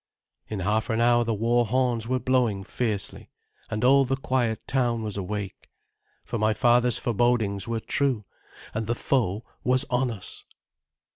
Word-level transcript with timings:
In 0.47 0.61
half 0.61 0.89
an 0.89 0.99
hour 0.99 1.23
the 1.23 1.31
war 1.35 1.63
horns 1.67 2.07
were 2.07 2.17
blowing 2.17 2.63
fiercely, 2.63 3.29
and 3.69 3.83
all 3.83 4.03
the 4.03 4.15
quiet 4.15 4.63
town 4.65 5.03
was 5.03 5.15
awake, 5.15 5.69
for 6.25 6.39
my 6.39 6.53
father's 6.55 6.97
forebodings 6.97 7.67
were 7.67 7.79
true, 7.81 8.25
and 8.73 8.87
the 8.87 8.95
foe 8.95 9.45
was 9.63 9.85
on 9.91 10.09
us. 10.09 10.43